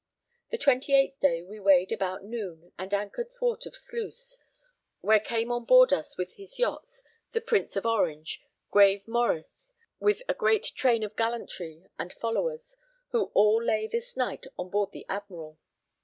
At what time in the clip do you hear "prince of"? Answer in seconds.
7.39-7.85